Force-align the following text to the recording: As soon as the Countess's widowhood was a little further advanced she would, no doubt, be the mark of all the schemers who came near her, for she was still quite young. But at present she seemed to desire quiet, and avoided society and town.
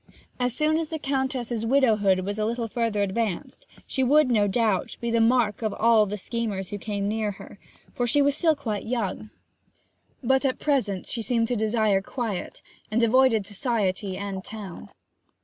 As 0.39 0.55
soon 0.55 0.79
as 0.79 0.87
the 0.89 0.97
Countess's 0.97 1.63
widowhood 1.63 2.21
was 2.21 2.39
a 2.39 2.45
little 2.45 2.67
further 2.67 3.03
advanced 3.03 3.67
she 3.85 4.01
would, 4.03 4.31
no 4.31 4.47
doubt, 4.47 4.97
be 4.99 5.11
the 5.11 5.21
mark 5.21 5.61
of 5.61 5.75
all 5.75 6.07
the 6.07 6.17
schemers 6.17 6.71
who 6.71 6.79
came 6.79 7.07
near 7.07 7.33
her, 7.33 7.59
for 7.93 8.07
she 8.07 8.19
was 8.19 8.35
still 8.35 8.55
quite 8.55 8.87
young. 8.87 9.29
But 10.23 10.43
at 10.43 10.57
present 10.57 11.05
she 11.05 11.21
seemed 11.21 11.49
to 11.49 11.55
desire 11.55 12.01
quiet, 12.01 12.63
and 12.89 13.03
avoided 13.03 13.45
society 13.45 14.17
and 14.17 14.43
town. 14.43 14.89